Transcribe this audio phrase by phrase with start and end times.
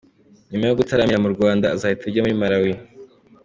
[0.51, 2.73] Nyuma yo gutaramira mu Rwanda azahita ajya muri Malawi.